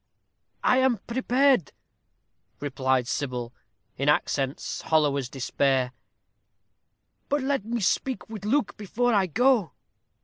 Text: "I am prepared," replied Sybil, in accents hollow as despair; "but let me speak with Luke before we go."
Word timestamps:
"I 0.63 0.77
am 0.77 0.97
prepared," 0.97 1.73
replied 2.59 3.07
Sybil, 3.07 3.53
in 3.97 4.09
accents 4.09 4.81
hollow 4.81 5.15
as 5.15 5.29
despair; 5.29 5.91
"but 7.29 7.41
let 7.43 7.63
me 7.65 7.81
speak 7.81 8.27
with 8.27 8.43
Luke 8.43 8.75
before 8.77 9.15
we 9.15 9.27
go." 9.27 9.73